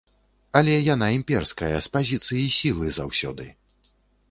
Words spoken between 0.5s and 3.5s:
Але яна імперская, з пазіцыі сілы заўсёды.